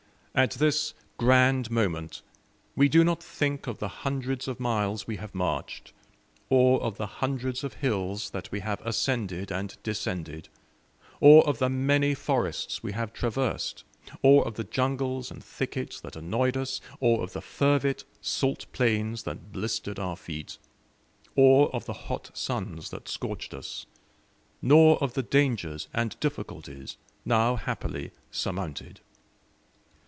At 0.33 0.51
this 0.51 0.93
grand 1.17 1.69
moment 1.69 2.21
we 2.73 2.87
do 2.87 3.03
not 3.03 3.21
think 3.21 3.67
of 3.67 3.79
the 3.79 3.89
hundreds 3.89 4.47
of 4.47 4.61
miles 4.61 5.05
we 5.05 5.17
have 5.17 5.35
marched, 5.35 5.91
or 6.49 6.81
of 6.81 6.95
the 6.95 7.05
hundreds 7.05 7.65
of 7.65 7.73
hills 7.73 8.29
that 8.29 8.49
we 8.49 8.61
have 8.61 8.79
ascended 8.87 9.51
and 9.51 9.75
descended, 9.83 10.47
or 11.19 11.45
of 11.45 11.59
the 11.59 11.67
many 11.67 12.13
forests 12.15 12.81
we 12.81 12.93
have 12.93 13.11
traversed, 13.11 13.83
or 14.21 14.47
of 14.47 14.53
the 14.53 14.63
jungles 14.63 15.31
and 15.31 15.43
thickets 15.43 15.99
that 15.99 16.15
annoyed 16.15 16.55
us, 16.55 16.79
or 17.01 17.21
of 17.21 17.33
the 17.33 17.41
fervid 17.41 18.05
salt 18.21 18.65
plains 18.71 19.23
that 19.23 19.51
blistered 19.51 19.99
our 19.99 20.15
feet, 20.15 20.57
or 21.35 21.67
of 21.75 21.83
the 21.83 21.93
hot 22.07 22.31
suns 22.33 22.89
that 22.89 23.09
scorched 23.09 23.53
us, 23.53 23.85
nor 24.61 24.97
of 25.03 25.13
the 25.13 25.23
dangers 25.23 25.89
and 25.93 26.17
difficulties, 26.21 26.95
now 27.25 27.57
happily 27.57 28.11
surmounted! 28.31 29.01